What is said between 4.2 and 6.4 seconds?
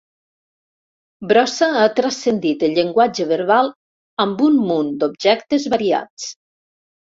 amb un munt d'objectes variats.